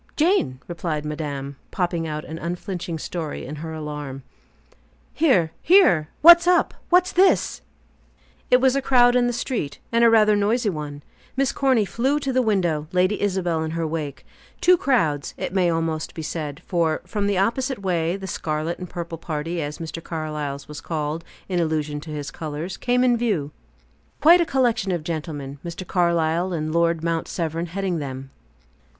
"Jane," 0.15 0.59
replied 0.67 1.05
madame, 1.05 1.57
popping 1.69 2.07
out 2.07 2.25
an 2.25 2.39
unflinching 2.39 2.97
story 2.97 3.45
in 3.45 3.57
her 3.57 3.71
alarm. 3.71 4.23
"Here! 5.13 5.51
Here! 5.61 6.09
What's 6.23 6.47
up? 6.47 6.73
What's 6.89 7.11
this?" 7.11 7.61
It 8.49 8.59
was 8.59 8.75
a 8.75 8.81
crowd 8.81 9.15
in 9.15 9.27
the 9.27 9.31
street, 9.31 9.77
and 9.91 10.03
rather 10.11 10.33
a 10.33 10.35
noisy 10.35 10.71
one. 10.71 11.03
Miss 11.37 11.51
Corny 11.51 11.85
flew 11.85 12.19
to 12.19 12.33
the 12.33 12.41
window, 12.41 12.87
Lady 12.91 13.21
Isabel 13.21 13.61
in 13.61 13.69
her 13.77 13.85
wake. 13.85 14.25
Two 14.59 14.75
crowds, 14.75 15.35
it 15.37 15.53
may 15.53 15.69
almost 15.69 16.15
be 16.15 16.23
said; 16.23 16.63
for, 16.65 17.01
from 17.05 17.27
the 17.27 17.37
opposite 17.37 17.83
way, 17.83 18.15
the 18.17 18.25
scarlet 18.25 18.79
and 18.79 18.89
purple 18.89 19.19
party 19.19 19.61
as 19.61 19.77
Mr. 19.77 20.03
Carlyle's 20.03 20.67
was 20.67 20.81
called, 20.81 21.23
in 21.47 21.59
allusion 21.59 22.01
to 22.01 22.09
his 22.09 22.31
colors 22.31 22.75
came 22.75 23.03
in 23.03 23.15
view. 23.17 23.51
Quite 24.19 24.41
a 24.41 24.47
collection 24.47 24.91
of 24.91 25.03
gentlemen 25.03 25.59
Mr. 25.63 25.85
Carlyle 25.85 26.53
and 26.53 26.73
Lord 26.73 27.03
Mount 27.03 27.27
Severn 27.27 27.67
heading 27.67 27.99
them. 27.99 28.31